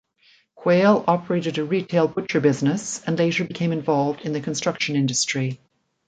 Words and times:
Quayle 0.55 1.03
operated 1.07 1.59
a 1.59 1.63
retail 1.63 2.07
butcher 2.07 2.39
business, 2.41 3.03
and 3.05 3.19
later 3.19 3.43
became 3.43 3.71
involved 3.71 4.21
in 4.21 4.33
the 4.33 4.41
construction 4.41 4.95
industry. 4.95 5.59